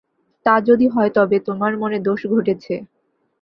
[0.45, 2.73] তা যদি হয় তবে তোমার মনে দোষ ঘটেছে।